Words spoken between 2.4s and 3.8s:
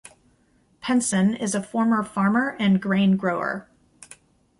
and grain grower.